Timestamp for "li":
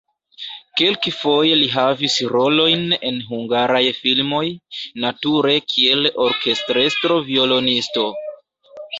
1.57-1.65